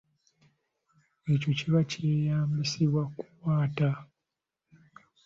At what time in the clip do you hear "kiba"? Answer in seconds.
1.57-1.79